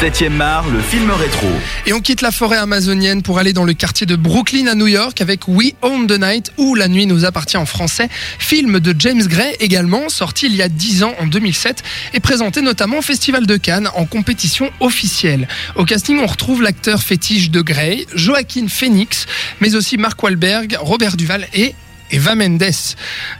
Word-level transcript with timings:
7ème 0.00 0.40
art, 0.40 0.68
le 0.68 0.80
film 0.80 1.10
rétro. 1.10 1.48
Et 1.84 1.92
on 1.92 2.00
quitte 2.00 2.20
la 2.20 2.30
forêt 2.30 2.56
amazonienne 2.56 3.22
pour 3.22 3.40
aller 3.40 3.52
dans 3.52 3.64
le 3.64 3.72
quartier 3.72 4.06
de 4.06 4.14
Brooklyn 4.14 4.68
à 4.68 4.76
New 4.76 4.86
York 4.86 5.20
avec 5.20 5.48
We 5.48 5.72
Own 5.82 6.06
the 6.06 6.20
Night 6.20 6.52
ou 6.56 6.76
La 6.76 6.86
nuit 6.86 7.04
nous 7.06 7.24
appartient 7.24 7.56
en 7.56 7.66
français, 7.66 8.08
film 8.38 8.78
de 8.78 8.94
James 8.96 9.24
Gray 9.26 9.56
également 9.58 10.08
sorti 10.08 10.46
il 10.46 10.54
y 10.54 10.62
a 10.62 10.68
10 10.68 11.02
ans 11.02 11.14
en 11.18 11.26
2007 11.26 11.82
et 12.14 12.20
présenté 12.20 12.62
notamment 12.62 12.98
au 12.98 13.02
Festival 13.02 13.44
de 13.44 13.56
Cannes 13.56 13.88
en 13.96 14.04
compétition 14.04 14.70
officielle. 14.78 15.48
Au 15.74 15.84
casting, 15.84 16.20
on 16.20 16.26
retrouve 16.26 16.62
l'acteur 16.62 17.02
fétiche 17.02 17.50
de 17.50 17.60
Gray, 17.60 18.06
Joaquin 18.14 18.68
Phoenix, 18.68 19.26
mais 19.60 19.74
aussi 19.74 19.96
Mark 19.96 20.22
Wahlberg, 20.22 20.78
Robert 20.80 21.16
Duval 21.16 21.48
et 21.54 21.74
Eva 22.10 22.34
Mendes. 22.34 22.62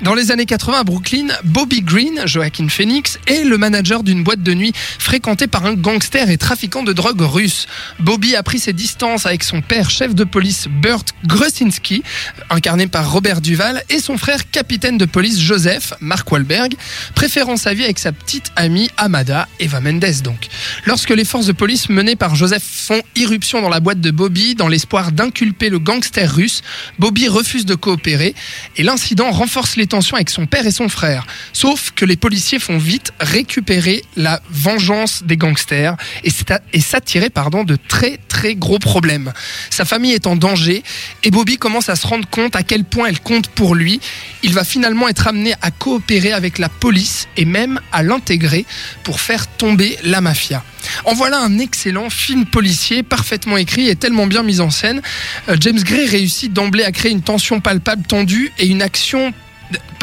Dans 0.03 0.15
les 0.15 0.31
années 0.31 0.47
80 0.47 0.81
à 0.81 0.85
Brooklyn, 0.85 1.29
Bobby 1.45 1.81
Green, 1.83 2.23
Joaquin 2.27 2.69
Phoenix, 2.69 3.19
est 3.27 3.45
le 3.45 3.59
manager 3.59 4.03
d'une 4.03 4.23
boîte 4.23 4.43
de 4.43 4.55
nuit 4.55 4.73
fréquentée 4.99 5.47
par 5.47 5.65
un 5.67 5.75
gangster 5.75 6.31
et 6.31 6.39
trafiquant 6.39 6.83
de 6.83 6.93
drogue 6.93 7.21
russe. 7.21 7.67
Bobby 7.99 8.37
a 8.37 8.43
pris 8.43 8.59
ses 8.59 8.73
distances 8.73 9.27
avec 9.27 9.43
son 9.45 9.63
père, 9.63 9.91
chef 9.91 10.15
de 10.15 10.25
police 10.25 10.69
Burt 10.69 11.15
Grusinski, 11.25 12.03
incarné 12.51 12.87
par 12.87 13.11
Robert 13.11 13.41
Duval, 13.41 13.83
et 13.89 14.01
son 14.01 14.19
frère, 14.19 14.51
capitaine 14.51 14.99
de 14.99 15.05
police 15.05 15.41
Joseph, 15.41 15.95
Mark 16.01 16.31
Wahlberg, 16.31 16.75
préférant 17.15 17.57
sa 17.57 17.75
vie 17.75 17.85
avec 17.85 17.99
sa 17.99 18.13
petite 18.13 18.53
amie 18.57 18.91
Amada, 18.97 19.49
Eva 19.61 19.81
Mendes 19.81 20.23
donc. 20.23 20.49
Lorsque 20.85 21.11
les 21.11 21.25
forces 21.25 21.47
de 21.47 21.53
police 21.53 21.89
menées 21.89 22.17
par 22.17 22.35
Joseph 22.35 22.63
font 22.63 23.03
irruption 23.17 23.63
dans 23.63 23.69
la 23.69 23.81
boîte 23.81 24.01
de 24.01 24.11
Bobby 24.11 24.55
dans 24.55 24.69
l'espoir 24.69 25.13
d'inculper 25.13 25.71
le 25.71 25.79
gangster 25.79 26.31
russe, 26.31 26.63
Bobby 26.99 27.29
refuse 27.29 27.67
de 27.67 27.75
coopérer 27.75 28.35
et 28.77 28.83
l'incident 28.83 29.31
renforce 29.31 29.77
les 29.77 29.87
tensions 29.87 30.17
avec 30.17 30.31
son 30.31 30.47
père 30.47 30.67
et 30.67 30.71
son 30.71 30.89
frère. 30.89 31.27
Sauf 31.53 31.93
que 31.95 32.05
les 32.05 32.17
policiers 32.17 32.59
font 32.59 32.79
vite 32.79 33.13
récupérer 33.21 34.03
la 34.17 34.41
vengeance 34.51 35.23
des 35.25 35.37
gangsters 35.37 35.97
et 36.25 36.81
s'attirer 36.81 37.31
pardon 37.31 37.65
de 37.65 37.77
très 37.77 38.19
très 38.29 38.55
gros 38.55 38.79
problèmes. 38.79 39.33
Sa 39.71 39.85
famille 39.85 40.13
est 40.13 40.27
en 40.27 40.37
danger 40.37 40.83
et 41.25 41.31
Bobby 41.31 41.57
commence 41.57 41.89
à 41.89 41.97
se 41.97 42.07
rendre 42.07 42.29
compte 42.29 42.57
à 42.57 42.63
quel 42.63 42.85
point 42.85 43.09
elle 43.09 43.21
compte 43.21 43.49
pour 43.49 43.75
lui. 43.75 44.01
Il 44.43 44.55
va 44.55 44.65
finalement 44.65 45.09
être 45.09 45.27
amené 45.27 45.55
à 45.63 45.71
coopérer 45.71 46.33
avec 46.33 46.59
la 46.59 46.69
police 46.69 47.29
et 47.37 47.45
même 47.45 47.81
à 47.93 48.03
l'intégrer 48.03 48.65
pour 49.03 49.21
faire 49.21 49.47
tomber 49.47 49.97
la 50.05 50.21
mafia. 50.21 50.63
En 51.05 51.15
voilà 51.15 51.39
un 51.39 51.59
excellent 51.59 52.11
film 52.11 52.47
policier, 52.47 53.03
parfaitement 53.03 53.57
écrit 53.57 53.89
et 53.89 53.97
tellement 53.97 54.27
bien 54.27 54.43
mis 54.43 54.61
en 54.61 54.71
scène. 54.71 55.03
Euh, 55.49 55.57
James 55.61 55.81
Gray 55.81 56.07
réussit 56.07 56.53
d'emblée 56.53 56.85
à 56.85 56.93
créer 56.93 57.13
une 57.13 57.23
tension 57.23 57.61
palpable, 57.61 58.03
tendue 58.07 58.53
et 58.59 58.67
une 58.67 58.83
action 58.83 59.33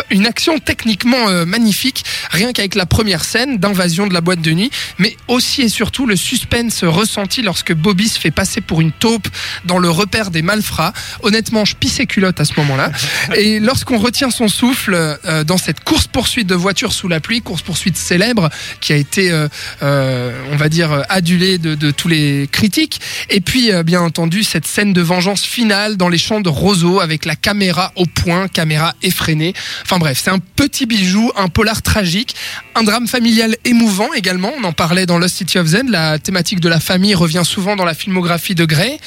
une 0.10 0.26
action 0.26 0.60
techniquement 0.60 1.28
euh, 1.30 1.46
magnifique, 1.46 2.04
rien 2.32 2.54
qu'avec 2.54 2.76
la 2.76 2.86
première 2.86 3.24
scène 3.24 3.58
d'invasion 3.58 4.08
de 4.08 4.14
la 4.14 4.22
boîte 4.22 4.42
de 4.42 4.52
nuit, 4.52 4.72
mais 4.98 5.16
aussi 5.28 5.64
et 5.64 5.70
surtout 5.70 6.06
le 6.06 6.16
suspense 6.16 6.84
ressenti 6.84 7.42
lorsque 7.42 7.74
Bobby 7.74 8.08
se 8.08 8.20
fait 8.20 8.32
passer 8.32 8.62
pour 8.62 8.82
une 8.82 8.92
taupe 8.92 9.28
dans 9.66 9.80
le 9.80 9.90
repère 9.90 10.32
des 10.32 10.42
malfrats. 10.42 10.94
Honnêtement, 11.24 11.66
je 11.66 11.76
pissais 11.76 12.06
culotte 12.06 12.40
à 12.40 12.46
ce 12.46 12.54
moment-là. 12.58 12.92
Et 13.36 13.60
lorsqu'on 13.60 13.98
retient 13.98 14.30
son 14.30 14.48
souffle 14.48 14.94
euh, 14.94 15.44
dans 15.44 15.58
cette 15.58 15.84
course-poursuite 15.84 16.48
de 16.48 16.56
voitures 16.56 16.94
sous 16.94 17.08
la 17.08 17.20
pluie, 17.20 17.42
course-poursuite 17.42 17.98
célèbre 17.98 18.50
qui 18.82 18.94
a 18.94 18.96
été, 18.96 19.32
euh, 19.32 19.48
euh, 19.82 20.32
on 20.52 20.56
va 20.58 20.70
dire, 20.70 21.04
adulée 21.10 21.58
de, 21.58 21.76
de 21.76 21.92
tous 21.92 22.08
les 22.08 22.48
critiques. 22.52 23.02
Et 23.30 23.42
puis, 23.42 23.72
euh, 23.72 23.84
bien 23.84 24.02
entendu, 24.02 24.44
cette 24.44 24.68
scène 24.68 24.94
de 24.94 25.02
vengeance 25.02 25.44
finale 25.44 25.98
dans 25.98 26.10
les 26.10 26.18
champs 26.18 26.42
de 26.42 26.50
roseaux 26.50 27.00
avec 27.00 27.26
la 27.26 27.36
caméra 27.36 27.92
au 27.96 28.06
point, 28.06 28.48
caméra 28.48 28.94
effrénée. 29.02 29.54
Enfin 29.84 29.98
bref, 29.98 30.20
c'est 30.24 30.32
un 30.32 30.40
petit 30.40 30.86
bijou, 30.86 31.32
un 31.36 31.48
polar 31.48 31.82
tragique, 31.82 32.36
un 32.76 32.84
drame 32.84 33.08
familial 33.08 33.56
émouvant 33.66 34.14
également. 34.14 34.52
On 34.60 34.64
en 34.64 34.74
parlait 34.74 35.06
dans 35.06 35.18
Lost 35.18 35.38
City 35.38 35.58
of 35.58 35.68
Zen. 35.68 35.90
La 35.90 36.20
thématique 36.20 36.60
de 36.60 36.70
la 36.70 36.80
famille 36.80 37.16
revient 37.16 37.44
souvent 37.44 37.76
dans 37.76 37.86
la 37.86 37.94
filmographie 37.94 38.56
de 38.56 38.66
Gray. 38.66 38.98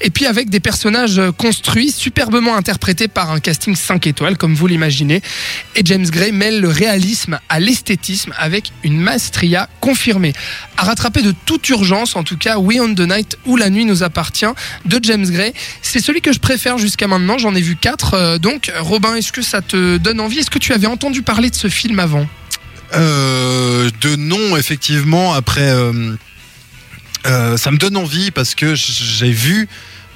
Et 0.00 0.10
puis 0.10 0.26
avec 0.26 0.50
des 0.50 0.60
personnages 0.60 1.20
construits, 1.36 1.90
superbement 1.90 2.56
interprétés 2.56 3.08
par 3.08 3.30
un 3.30 3.40
casting 3.40 3.74
5 3.74 4.06
étoiles, 4.06 4.36
comme 4.36 4.54
vous 4.54 4.66
l'imaginez. 4.66 5.22
Et 5.74 5.82
James 5.84 6.06
Gray 6.06 6.32
mêle 6.32 6.60
le 6.60 6.68
réalisme 6.68 7.38
à 7.48 7.60
l'esthétisme 7.60 8.32
avec 8.38 8.72
une 8.82 8.98
maestria 8.98 9.68
confirmée. 9.80 10.32
À 10.76 10.84
rattraper 10.84 11.22
de 11.22 11.34
toute 11.44 11.68
urgence, 11.68 12.16
en 12.16 12.22
tout 12.22 12.36
cas, 12.36 12.58
We 12.58 12.80
on 12.80 12.94
the 12.94 13.00
Night 13.00 13.36
ou 13.46 13.56
La 13.56 13.70
nuit 13.70 13.84
nous 13.84 14.02
appartient 14.02 14.46
de 14.84 15.00
James 15.02 15.26
Gray. 15.26 15.52
C'est 15.82 16.00
celui 16.00 16.20
que 16.20 16.32
je 16.32 16.38
préfère 16.38 16.78
jusqu'à 16.78 17.06
maintenant. 17.06 17.38
J'en 17.38 17.54
ai 17.54 17.60
vu 17.60 17.76
quatre. 17.76 18.14
Euh, 18.14 18.38
donc, 18.38 18.70
Robin, 18.78 19.14
est-ce 19.14 19.32
que 19.32 19.42
ça 19.42 19.62
te 19.62 19.87
donne 19.96 20.20
envie 20.20 20.40
Est-ce 20.40 20.50
que 20.50 20.58
tu 20.58 20.74
avais 20.74 20.86
entendu 20.86 21.22
parler 21.22 21.48
de 21.48 21.54
ce 21.56 21.68
film 21.68 21.98
avant? 22.00 22.26
Euh, 22.94 23.88
de 24.00 24.16
non, 24.16 24.56
effectivement. 24.56 25.32
Après, 25.34 25.70
euh, 25.70 26.14
euh, 27.26 27.56
ça 27.56 27.70
me 27.70 27.76
donne 27.78 27.96
envie 27.96 28.30
parce 28.30 28.54
que 28.54 28.74
j'ai 28.74 29.30
vu 29.30 29.68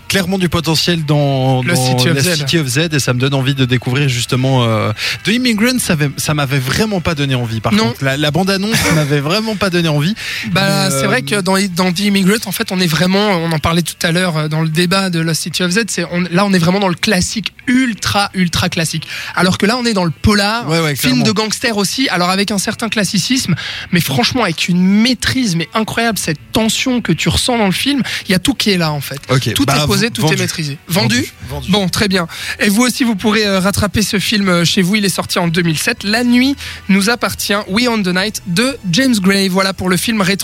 clairement 0.08 0.36
du 0.36 0.50
potentiel 0.50 1.06
dans, 1.06 1.62
Le 1.62 1.72
dans 1.72 1.86
City 1.86 2.10
of 2.10 2.16
la 2.16 2.20
Z. 2.22 2.36
City 2.36 2.58
of 2.58 2.66
Z 2.66 2.78
et 2.92 2.98
ça 3.00 3.14
me 3.14 3.18
donne 3.18 3.32
envie 3.32 3.54
de 3.54 3.64
découvrir 3.64 4.10
justement 4.10 4.62
euh, 4.62 4.92
The 5.24 5.28
Immigrant 5.28 5.78
ça, 5.78 5.94
avait- 5.94 6.10
ça 6.18 6.34
m'avait 6.34 6.58
vraiment 6.58 7.00
pas 7.00 7.14
donné 7.14 7.34
envie 7.34 7.60
par 7.62 7.72
Non. 7.72 7.84
contre 7.88 8.04
la, 8.04 8.18
la 8.18 8.30
bande 8.30 8.50
annonce 8.50 8.76
m'avait 8.94 9.20
vraiment 9.20 9.56
pas 9.56 9.70
donné 9.70 9.88
envie 9.88 10.14
Bah, 10.50 10.90
c'est 10.90 11.04
euh, 11.04 11.06
vrai 11.06 11.22
que 11.22 11.40
dans, 11.40 11.56
dans 11.74 11.90
The 11.92 12.00
Immigrant, 12.00 12.36
en 12.44 12.52
fait, 12.52 12.72
on 12.72 12.78
est 12.78 12.86
vraiment, 12.86 13.26
on 13.38 13.52
en 13.52 13.58
parlait 13.58 13.80
tout 13.80 13.94
à 14.02 14.12
l'heure 14.12 14.50
dans 14.50 14.60
le 14.60 14.68
débat 14.68 15.08
de 15.08 15.18
Lost 15.18 15.44
City 15.44 15.62
of 15.62 15.70
Z, 15.70 15.84
c'est, 15.88 16.04
on- 16.12 16.20
là, 16.30 16.44
on 16.44 16.52
est 16.52 16.58
vraiment 16.58 16.80
dans 16.80 16.88
le 16.90 16.94
classique 16.94 17.54
ultra, 17.66 18.30
ultra 18.34 18.68
classique. 18.68 19.06
Alors 19.34 19.58
que 19.58 19.66
là, 19.66 19.76
on 19.76 19.84
est 19.84 19.92
dans 19.94 20.04
le 20.04 20.10
polar, 20.10 20.68
Ouais, 20.68 20.80
ouais, 20.80 20.96
film 20.96 21.22
de 21.22 21.32
gangster 21.32 21.76
aussi, 21.76 22.08
alors 22.08 22.30
avec 22.30 22.50
un 22.50 22.58
certain 22.58 22.88
classicisme, 22.88 23.54
mais 23.92 24.00
franchement, 24.00 24.42
avec 24.44 24.68
une 24.68 24.82
maîtrise, 24.82 25.56
mais 25.56 25.68
incroyable, 25.74 26.18
cette 26.18 26.38
tension 26.52 27.00
que 27.00 27.12
tu 27.12 27.28
ressens 27.28 27.58
dans 27.58 27.66
le 27.66 27.72
film, 27.72 28.02
il 28.26 28.32
y 28.32 28.34
a 28.34 28.38
tout 28.38 28.54
qui 28.54 28.70
est 28.70 28.78
là, 28.78 28.92
en 28.92 29.00
fait. 29.00 29.20
Ok, 29.30 29.52
Tout 29.54 29.64
bah, 29.64 29.78
est 29.82 29.86
posé, 29.86 30.06
v- 30.06 30.10
tout 30.12 30.22
vendu. 30.22 30.34
est 30.34 30.38
maîtrisé. 30.38 30.78
Vendu, 30.88 31.32
Vendu? 31.48 31.70
Bon, 31.70 31.88
très 31.88 32.08
bien. 32.08 32.26
Et 32.60 32.68
vous 32.68 32.82
aussi, 32.82 33.04
vous 33.04 33.16
pourrez 33.16 33.46
euh, 33.46 33.60
rattraper 33.60 34.02
ce 34.02 34.18
film 34.18 34.48
euh, 34.48 34.64
chez 34.64 34.82
vous. 34.82 34.96
Il 34.96 35.04
est 35.04 35.08
sorti 35.08 35.38
en 35.38 35.48
2007. 35.48 36.04
La 36.04 36.24
nuit 36.24 36.56
nous 36.88 37.10
appartient. 37.10 37.54
We 37.68 37.88
on 37.88 38.02
the 38.02 38.08
Night 38.08 38.42
de 38.46 38.76
James 38.90 39.14
Gray. 39.20 39.48
Voilà 39.48 39.72
pour 39.72 39.88
le 39.88 39.96
film 39.96 40.20
rétro. 40.20 40.42